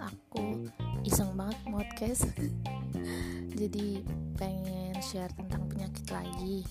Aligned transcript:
aku 0.00 0.64
iseng 1.04 1.36
banget 1.36 1.58
podcast. 1.68 2.24
Jadi 3.60 4.00
pengen 4.40 4.96
share 5.04 5.32
tentang 5.36 5.68
penyakit 5.68 6.06
lagi. 6.08 6.64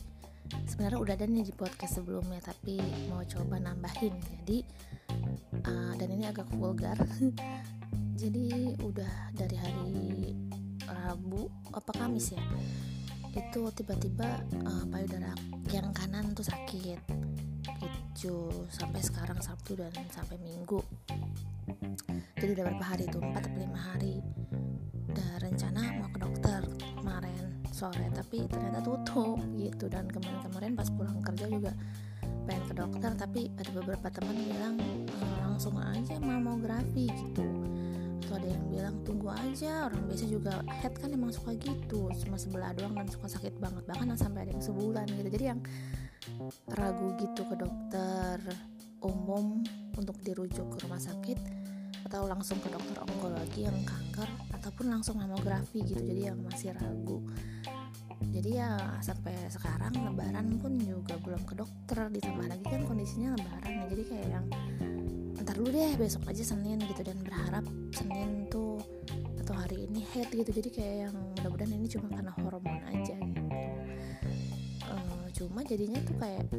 Sebenarnya 0.66 0.98
udah 0.98 1.14
ada 1.14 1.26
nih 1.30 1.46
di 1.46 1.54
podcast 1.54 2.02
sebelumnya 2.02 2.42
tapi 2.42 2.82
mau 3.10 3.22
coba 3.22 3.62
nambahin. 3.62 4.18
Jadi 4.18 4.66
uh, 5.66 5.94
dan 5.94 6.10
ini 6.10 6.26
agak 6.26 6.50
vulgar. 6.54 6.98
Jadi 8.22 8.76
udah 8.82 9.32
dari 9.32 9.56
hari 9.56 9.98
Rabu 10.90 11.48
apa 11.72 11.92
Kamis 11.94 12.34
ya? 12.34 12.44
Itu 13.32 13.70
tiba-tiba 13.72 14.42
uh, 14.66 14.86
payudara 14.90 15.32
yang 15.70 15.94
kanan 15.94 16.34
tuh 16.34 16.46
sakit. 16.46 17.00
Gitu 17.80 18.50
sampai 18.74 19.00
sekarang 19.06 19.40
Sabtu 19.40 19.78
dan 19.78 19.94
sampai 20.10 20.42
Minggu 20.42 20.82
jadi 22.40 22.52
udah 22.56 22.66
berapa 22.72 22.86
hari 22.86 23.04
tuh 23.12 23.20
4 23.20 23.36
atau 23.36 23.60
5 23.60 23.76
hari 23.76 24.16
udah 25.10 25.32
rencana 25.42 25.82
mau 26.00 26.10
ke 26.14 26.20
dokter 26.22 26.62
kemarin 26.96 27.44
sore 27.80 28.08
tapi 28.12 28.48
ternyata 28.52 28.80
tutup 28.84 29.40
gitu. 29.56 29.88
Dan 29.88 30.08
kemarin-kemarin 30.12 30.72
pas 30.76 30.90
pulang 30.92 31.20
kerja 31.24 31.46
juga 31.48 31.72
pengen 32.48 32.64
ke 32.68 32.74
dokter 32.76 33.12
tapi 33.16 33.42
ada 33.56 33.72
beberapa 33.72 34.08
teman 34.12 34.36
bilang 34.36 34.76
e, 35.08 35.18
langsung 35.44 35.76
aja 35.80 36.20
mamografi 36.20 37.08
gitu. 37.08 37.46
Atau 38.24 38.36
ada 38.38 38.48
yang 38.52 38.66
bilang 38.70 38.96
tunggu 39.08 39.32
aja 39.32 39.90
orang 39.90 40.06
biasa 40.06 40.26
juga 40.30 40.62
head 40.70 40.94
kan 41.00 41.10
emang 41.10 41.34
suka 41.34 41.56
gitu 41.58 42.12
cuma 42.24 42.38
sebelah 42.38 42.76
doang 42.78 42.94
dan 42.94 43.08
suka 43.10 43.26
sakit 43.32 43.58
banget 43.58 43.84
bahkan 43.90 44.16
sampai 44.20 44.48
ada 44.48 44.52
yang 44.54 44.64
sebulan 44.64 45.08
gitu. 45.12 45.30
Jadi 45.32 45.46
yang 45.48 45.60
ragu 46.72 47.16
gitu 47.18 47.42
ke 47.48 47.56
dokter 47.56 48.38
umum 49.00 49.64
untuk 49.96 50.20
dirujuk 50.24 50.68
ke 50.76 50.78
rumah 50.84 51.00
sakit 51.00 51.59
atau 52.10 52.26
langsung 52.26 52.58
ke 52.58 52.74
dokter 52.74 53.06
onkologi 53.06 53.70
yang 53.70 53.78
kanker 53.86 54.26
ataupun 54.58 54.90
langsung 54.90 55.22
mamografi 55.22 55.86
gitu. 55.86 56.02
Jadi 56.02 56.26
yang 56.26 56.42
masih 56.42 56.74
ragu. 56.74 57.22
Jadi 58.34 58.58
ya 58.58 58.98
sampai 59.06 59.38
sekarang 59.54 59.94
lebaran 59.94 60.58
pun 60.58 60.74
juga 60.82 61.22
belum 61.22 61.46
ke 61.46 61.54
dokter 61.54 62.10
ditambah 62.10 62.50
lagi 62.50 62.66
kan 62.66 62.82
kondisinya 62.90 63.38
lebaran. 63.38 63.72
Ya 63.78 63.86
jadi 63.94 64.04
kayak 64.10 64.28
yang 64.34 64.46
ntar 65.46 65.54
dulu 65.54 65.70
deh 65.70 65.94
besok 66.02 66.26
aja 66.26 66.42
Senin 66.42 66.82
gitu. 66.82 67.02
Dan 67.06 67.22
berharap 67.22 67.62
Senin 67.94 68.50
tuh 68.50 68.82
atau 69.46 69.54
hari 69.54 69.86
ini 69.86 70.02
head 70.10 70.34
gitu. 70.34 70.50
Jadi 70.50 70.70
kayak 70.74 70.96
yang 71.14 71.16
mudah-mudahan 71.38 71.78
ini 71.78 71.86
cuma 71.94 72.10
karena 72.10 72.34
hormon 72.42 72.82
aja 72.90 73.16
gitu. 73.22 73.44
Uh, 74.90 75.30
cuma 75.38 75.62
jadinya 75.62 76.02
tuh 76.02 76.18
kayak 76.18 76.50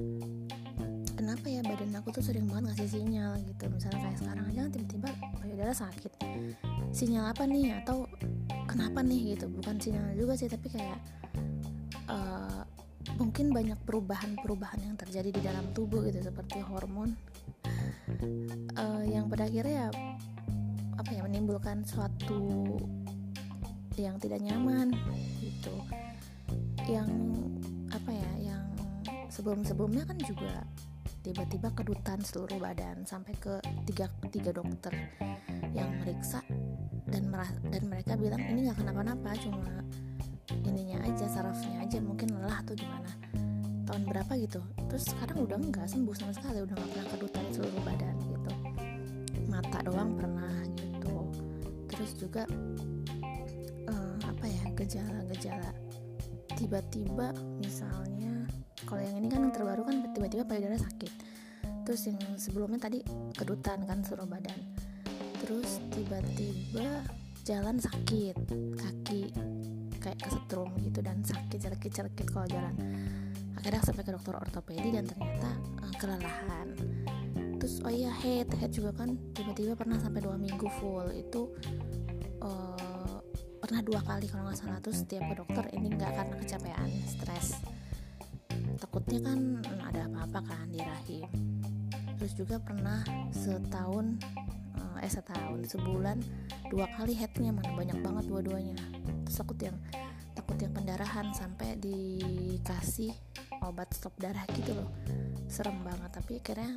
kenapa 1.31 1.47
ya 1.47 1.63
badan 1.63 1.95
aku 1.95 2.11
tuh 2.11 2.27
sering 2.27 2.51
banget 2.51 2.75
ngasih 2.75 2.99
sinyal 2.99 3.39
gitu. 3.47 3.71
Misalnya 3.71 4.03
kayak 4.03 4.19
sekarang 4.19 4.45
aja 4.51 4.61
kan 4.67 4.71
tiba-tiba 4.75 5.09
payudara 5.39 5.71
sakit. 5.71 6.13
Sinyal 6.91 7.31
apa 7.31 7.47
nih? 7.47 7.79
Atau 7.79 8.11
kenapa 8.67 8.99
nih 9.07 9.39
gitu? 9.39 9.47
Bukan 9.47 9.79
sinyal 9.79 10.11
juga 10.19 10.35
sih 10.35 10.51
tapi 10.51 10.67
kayak 10.75 10.99
uh, 12.11 12.67
mungkin 13.15 13.55
banyak 13.55 13.79
perubahan-perubahan 13.87 14.83
yang 14.83 14.99
terjadi 14.99 15.31
di 15.31 15.39
dalam 15.39 15.71
tubuh 15.71 16.03
gitu 16.03 16.19
seperti 16.19 16.67
hormon. 16.67 17.15
Uh, 18.75 19.07
yang 19.07 19.31
pada 19.31 19.47
akhirnya 19.47 19.87
ya 19.87 19.89
apa 20.99 21.11
ya 21.15 21.23
menimbulkan 21.31 21.87
suatu 21.87 22.75
yang 23.95 24.19
tidak 24.19 24.43
nyaman 24.43 24.91
gitu. 25.39 25.79
Yang 26.91 27.07
apa 27.95 28.11
ya 28.19 28.51
yang 28.51 28.67
sebelum-sebelumnya 29.31 30.11
kan 30.11 30.19
juga 30.27 30.67
tiba-tiba 31.21 31.69
kedutan 31.77 32.19
seluruh 32.25 32.57
badan 32.57 33.05
sampai 33.05 33.37
ke 33.37 33.61
tiga, 33.85 34.09
tiga 34.33 34.51
dokter 34.57 34.93
yang 35.77 35.93
meriksa 36.01 36.41
dan 37.11 37.29
dan 37.69 37.83
mereka 37.87 38.17
bilang 38.17 38.41
ini 38.41 38.71
nggak 38.71 38.79
kenapa-napa 38.81 39.37
cuma 39.43 39.69
ininya 40.65 41.03
aja 41.07 41.27
sarafnya 41.31 41.83
aja 41.85 41.99
mungkin 42.03 42.35
lelah 42.35 42.63
tuh 42.67 42.75
gimana. 42.79 43.11
Tahun 43.87 44.03
berapa 44.07 44.33
gitu? 44.39 44.63
Terus 44.87 45.05
sekarang 45.11 45.47
udah 45.47 45.59
nggak 45.59 45.87
sembuh 45.87 46.15
sama 46.15 46.33
sekali 46.35 46.63
udah 46.63 46.75
nggak 46.75 46.91
pernah 46.95 47.09
kedutan 47.11 47.45
seluruh 47.51 47.83
badan 47.83 48.17
gitu. 48.23 48.53
Mata 49.51 49.79
doang 49.83 50.11
pernah 50.15 50.55
gitu. 50.79 51.17
Terus 51.91 52.11
juga 52.19 52.43
uh, 53.91 54.17
apa 54.23 54.45
ya 54.47 54.65
gejala-gejala 54.79 55.71
tiba-tiba 56.55 57.33
misalnya 57.59 58.40
kalau 58.91 59.07
yang 59.07 59.23
ini 59.23 59.31
kan 59.31 59.47
yang 59.47 59.55
terbaru 59.55 59.87
kan 59.87 60.03
tiba-tiba 60.11 60.43
payudara 60.43 60.75
sakit. 60.75 61.13
Terus 61.87 62.11
yang 62.11 62.19
sebelumnya 62.35 62.83
tadi 62.83 63.07
kedutan 63.39 63.87
kan 63.87 64.03
seluruh 64.03 64.27
badan. 64.27 64.59
Terus 65.47 65.79
tiba-tiba 65.95 67.07
jalan 67.47 67.79
sakit 67.79 68.37
kaki 68.75 69.31
kayak 70.03 70.19
kesetrum 70.19 70.75
gitu 70.83 71.07
dan 71.07 71.23
sakit 71.23 71.71
cerkit-cerkit 71.71 72.27
kalau 72.35 72.51
jalan. 72.51 72.75
Akhirnya 73.55 73.79
sampai 73.87 74.03
ke 74.03 74.11
dokter 74.11 74.35
ortopedi 74.35 74.91
dan 74.91 75.07
ternyata 75.07 75.51
uh, 75.87 75.95
kelelahan. 75.95 76.75
Terus 77.63 77.79
oh 77.87 77.93
iya 77.95 78.11
head 78.11 78.51
head 78.59 78.75
juga 78.75 78.91
kan 78.91 79.15
tiba-tiba 79.39 79.79
pernah 79.79 80.03
sampai 80.03 80.19
dua 80.19 80.35
minggu 80.35 80.67
full. 80.83 81.15
Itu 81.15 81.55
uh, 82.43 83.23
pernah 83.63 83.87
dua 83.87 84.03
kali 84.03 84.27
kalau 84.27 84.51
nggak 84.51 84.59
salah. 84.59 84.83
Terus 84.83 85.07
setiap 85.07 85.31
ke 85.31 85.35
dokter 85.39 85.65
ini 85.79 85.95
nggak 85.95 86.11
karena 86.11 86.35
kecapean 86.43 86.91
stres 87.07 87.55
takutnya 88.81 89.21
kan 89.29 89.39
ada 89.85 90.09
apa-apa 90.09 90.41
kan 90.49 90.67
di 90.73 90.81
rahim. 90.81 91.29
Terus 92.17 92.33
juga 92.33 92.57
pernah 92.57 93.05
setahun 93.31 94.17
eh 95.01 95.09
setahun 95.09 95.65
sebulan 95.65 96.21
dua 96.69 96.85
kali 96.93 97.17
headnya 97.17 97.57
mana 97.57 97.73
banyak 97.73 97.99
banget 98.05 98.25
dua-duanya. 98.29 98.77
Terus 99.25 99.37
takut 99.41 99.57
yang 99.61 99.77
takut 100.37 100.57
yang 100.61 100.73
pendarahan 100.77 101.33
sampai 101.33 101.77
dikasih 101.81 103.13
obat 103.65 103.93
stop 103.97 104.13
darah 104.21 104.45
gitu 104.53 104.77
loh. 104.77 104.89
Serem 105.49 105.81
banget 105.81 106.11
tapi 106.13 106.37
akhirnya 106.37 106.77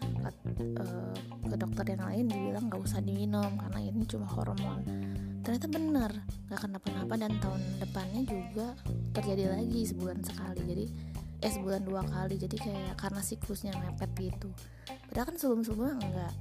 uh, 0.80 1.16
ke 1.48 1.56
dokter 1.60 1.86
yang 1.96 2.04
lain 2.08 2.26
dibilang 2.32 2.72
nggak 2.72 2.82
usah 2.84 3.00
diminum 3.04 3.60
karena 3.60 3.80
ini 3.84 4.04
cuma 4.08 4.28
hormon. 4.28 4.82
Ternyata 5.44 5.68
benar 5.68 6.12
nggak 6.48 6.60
kenapa-napa 6.64 7.14
dan 7.20 7.36
tahun 7.44 7.62
depannya 7.84 8.22
juga 8.24 8.68
terjadi 9.12 9.52
lagi 9.52 9.84
sebulan 9.84 10.24
sekali. 10.24 10.62
Jadi 10.64 10.86
eh 11.44 11.52
sebulan 11.52 11.84
dua 11.84 12.02
kali. 12.08 12.40
Jadi 12.40 12.56
kayak 12.56 12.96
karena 12.96 13.20
siklusnya 13.20 13.76
mepet 13.76 14.12
gitu. 14.16 14.50
Padahal 15.12 15.28
kan 15.28 15.36
sebelum 15.36 15.62
sebelumnya 15.68 15.96
enggak. 16.00 16.34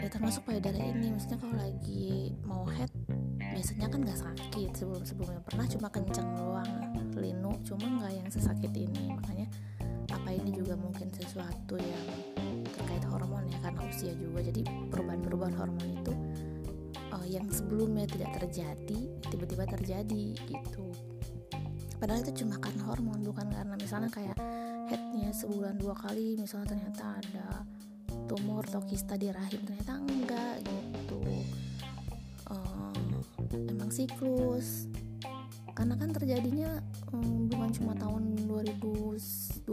Ya 0.00 0.08
termasuk 0.08 0.42
payudara 0.48 0.80
ini. 0.80 1.12
Maksudnya 1.12 1.38
kalau 1.38 1.56
lagi 1.60 2.32
mau 2.42 2.64
head 2.64 2.88
biasanya 3.38 3.86
kan 3.92 4.00
nggak 4.06 4.20
sakit 4.22 4.70
sebelum 4.72 5.02
sebelumnya 5.04 5.40
pernah 5.42 5.66
cuma 5.66 5.88
kenceng 5.90 6.28
doang 6.38 6.70
linu 7.18 7.50
cuma 7.66 7.86
nggak 8.00 8.12
yang 8.16 8.28
sesakit 8.32 8.72
ini. 8.72 9.12
Makanya 9.12 9.46
apa 10.08 10.28
ini 10.32 10.50
juga 10.56 10.72
mungkin 10.80 11.12
sesuatu 11.12 11.76
yang 11.76 12.06
terkait 12.72 13.04
hormon 13.04 13.44
ya 13.52 13.58
karena 13.60 13.80
usia 13.84 14.12
juga. 14.16 14.40
Jadi 14.40 14.64
perubahan-perubahan 14.88 15.54
hormon 15.58 15.88
itu 16.00 16.12
uh, 17.12 17.26
yang 17.28 17.44
sebelumnya 17.52 18.08
tidak 18.08 18.32
terjadi 18.40 19.00
tiba-tiba 19.28 19.64
terjadi 19.68 20.24
gitu 20.48 20.88
padahal 21.98 22.22
itu 22.22 22.42
cuma 22.46 22.56
karena 22.62 22.82
hormon 22.86 23.20
bukan 23.26 23.46
karena 23.50 23.74
misalnya 23.74 24.10
kayak 24.10 24.38
headnya 24.88 25.30
sebulan 25.34 25.76
dua 25.76 25.92
kali 25.92 26.38
misalnya 26.38 26.72
ternyata 26.72 27.04
ada 27.20 27.48
tumor 28.28 28.64
atau 28.68 28.84
kista 28.84 29.16
di 29.16 29.32
rahim 29.32 29.60
ternyata 29.64 30.00
enggak 30.00 30.56
gitu. 30.64 31.20
Um, 32.48 33.24
emang 33.52 33.88
siklus. 33.92 34.88
Karena 35.72 35.94
kan 35.94 36.10
terjadinya 36.10 36.82
um, 37.14 37.46
bukan 37.46 37.70
cuma 37.70 37.92
tahun 37.94 38.34
2020 38.50 39.64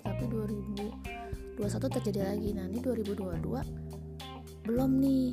tapi 0.00 0.24
2021 0.26 1.96
terjadi 2.00 2.20
lagi. 2.34 2.50
Nah 2.56 2.64
ini 2.66 2.80
2022 2.82 4.66
belum 4.66 4.90
nih. 4.98 5.30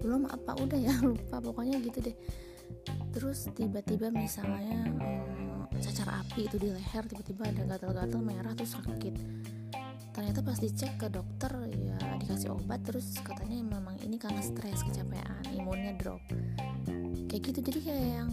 Belum 0.00 0.24
apa 0.28 0.56
udah 0.56 0.78
ya 0.80 0.94
lupa 1.08 1.40
pokoknya 1.40 1.80
gitu 1.80 2.04
deh. 2.04 2.16
Terus 3.14 3.48
tiba-tiba 3.54 4.10
misalnya 4.10 4.90
um, 4.98 5.29
cacar 5.80 6.08
api 6.20 6.44
itu 6.44 6.56
di 6.60 6.68
leher 6.68 7.04
tiba-tiba 7.08 7.48
ada 7.48 7.62
gatal-gatal 7.64 8.20
merah 8.20 8.52
terus 8.52 8.76
sakit. 8.76 9.14
Ternyata 10.12 10.44
pas 10.44 10.58
dicek 10.60 11.00
ke 11.00 11.08
dokter 11.08 11.52
ya 11.72 11.96
dikasih 12.20 12.52
obat 12.52 12.84
terus 12.84 13.16
katanya 13.24 13.80
memang 13.80 13.96
ini 14.04 14.20
karena 14.20 14.44
stres 14.44 14.84
kecapean 14.84 15.40
imunnya 15.56 15.96
drop. 15.96 16.20
Kayak 17.32 17.42
gitu 17.50 17.58
jadi 17.72 17.80
kayak 17.80 18.06
yang 18.20 18.30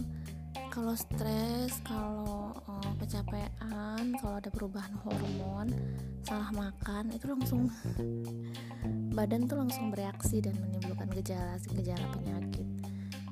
kalau 0.68 0.92
stres 0.92 1.80
kalau 1.82 2.52
uh, 2.68 2.92
kecapean 3.00 4.12
kalau 4.20 4.36
ada 4.36 4.52
perubahan 4.52 4.92
hormon 5.00 5.72
salah 6.22 6.52
makan 6.52 7.08
itu 7.16 7.24
langsung 7.24 7.72
badan 9.16 9.48
tuh 9.48 9.56
langsung 9.56 9.88
bereaksi 9.88 10.44
dan 10.44 10.52
menimbulkan 10.60 11.08
gejala-gejala 11.16 12.06
penyakit. 12.12 12.68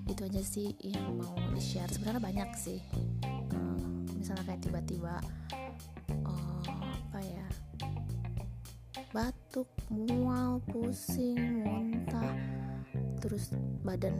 Itu 0.08 0.24
aja 0.24 0.40
sih 0.40 0.72
yang 0.80 1.18
mau 1.20 1.36
di 1.52 1.60
share 1.60 1.92
sebenarnya 1.92 2.22
banyak 2.22 2.50
sih 2.56 2.80
misalnya 4.36 4.52
kayak 4.52 4.62
tiba-tiba 4.68 5.14
uh, 6.28 6.60
apa 6.68 7.18
ya 7.24 7.46
batuk 9.16 9.70
mual 9.88 10.60
pusing 10.68 11.64
muntah 11.64 12.36
terus 13.24 13.56
badan 13.80 14.12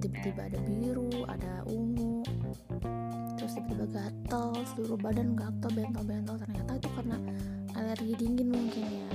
tiba-tiba 0.00 0.48
ada 0.48 0.56
biru 0.64 1.12
ada 1.28 1.68
ungu 1.68 2.24
terus 3.36 3.60
tiba-tiba 3.60 3.84
gatel 3.92 4.56
seluruh 4.72 4.96
badan 4.96 5.36
gatel 5.36 5.70
bentol-bentol. 5.76 6.40
Ternyata 6.40 6.72
itu 6.80 6.88
karena 6.96 7.16
alergi 7.76 8.12
dingin 8.16 8.48
mungkin 8.48 8.84
ya. 8.88 9.10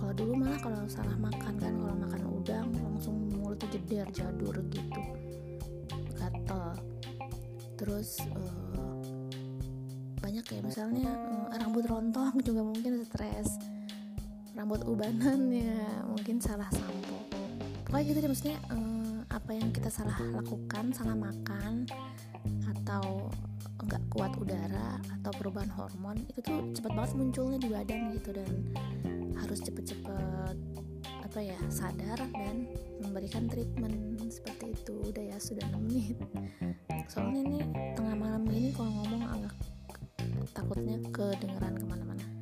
Kalau 0.00 0.12
dulu 0.16 0.32
malah 0.40 0.60
kalau 0.64 0.88
salah 0.88 1.16
makan 1.20 1.54
kan 1.60 1.72
kalau 1.76 1.96
makan 2.00 2.22
udang 2.32 2.68
langsung 2.80 3.28
mulutnya 3.36 3.68
jeder 3.76 4.08
jadur 4.08 4.56
gitu 4.72 5.02
gatel 6.16 6.76
terus 7.80 8.20
uh, 8.36 8.69
banyak 10.40 10.56
ya 10.56 10.62
misalnya 10.64 11.12
uh, 11.52 11.52
rambut 11.60 11.84
rontok 11.84 12.32
juga 12.48 12.64
mungkin 12.64 13.04
stres. 13.04 13.60
Rambut 14.56 14.80
ubanan 14.88 15.52
ya 15.52 16.00
mungkin 16.08 16.40
salah 16.40 16.64
sampo. 16.72 17.20
Pokoknya 17.84 18.04
gitu 18.08 18.18
deh 18.24 18.30
maksudnya 18.32 18.58
uh, 18.72 19.20
apa 19.28 19.52
yang 19.52 19.68
kita 19.68 19.92
salah 19.92 20.16
lakukan 20.32 20.96
salah 20.96 21.12
makan 21.12 21.84
atau 22.72 23.28
nggak 23.84 24.00
kuat 24.08 24.32
udara 24.40 24.96
atau 25.20 25.28
perubahan 25.36 25.68
hormon 25.76 26.16
itu 26.24 26.40
tuh 26.40 26.72
cepat 26.72 26.92
banget 26.96 27.12
munculnya 27.20 27.60
di 27.60 27.68
badan 27.68 28.00
gitu. 28.16 28.32
Dan 28.32 28.72
harus 29.36 29.60
cepet-cepet 29.60 30.56
apa 31.04 31.38
ya 31.44 31.60
sadar 31.68 32.16
dan 32.32 32.64
memberikan 33.04 33.44
treatment 33.44 34.24
seperti 34.32 34.72
itu. 34.72 35.04
Udah 35.04 35.20
ya 35.20 35.36
sudah 35.36 35.68
6 35.68 35.84
menit. 35.84 36.16
Soalnya 37.12 37.44
ini 37.44 37.60
tengah 37.92 38.16
malam 38.16 38.48
ini 38.48 38.72
kalau 38.72 39.04
ngomong 39.04 39.28
agak 39.28 39.52
takutnya 40.50 40.96
kedengeran 41.14 41.74
ke 41.78 41.86
mana-mana. 41.86 42.39